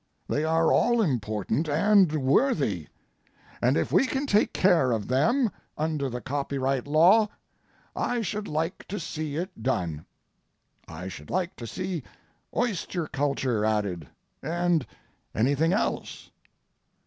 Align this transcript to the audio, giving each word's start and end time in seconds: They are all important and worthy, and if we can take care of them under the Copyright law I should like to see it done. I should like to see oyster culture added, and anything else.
They 0.27 0.43
are 0.43 0.73
all 0.73 0.99
important 0.99 1.69
and 1.69 2.11
worthy, 2.23 2.87
and 3.61 3.77
if 3.77 3.91
we 3.91 4.07
can 4.07 4.25
take 4.25 4.51
care 4.51 4.89
of 4.91 5.07
them 5.07 5.51
under 5.77 6.09
the 6.09 6.21
Copyright 6.21 6.87
law 6.87 7.27
I 7.95 8.21
should 8.23 8.47
like 8.47 8.87
to 8.87 8.99
see 8.99 9.35
it 9.35 9.61
done. 9.61 10.07
I 10.87 11.07
should 11.07 11.29
like 11.29 11.55
to 11.57 11.67
see 11.67 12.01
oyster 12.57 13.05
culture 13.05 13.63
added, 13.63 14.07
and 14.41 14.87
anything 15.35 15.71
else. 15.71 16.31